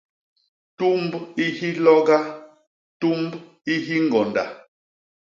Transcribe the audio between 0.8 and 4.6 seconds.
Tumb i hiloga; tumb i hiñgonda.